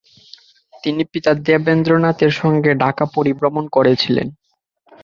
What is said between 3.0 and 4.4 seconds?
পরিভ্রমণ করেছিলেন।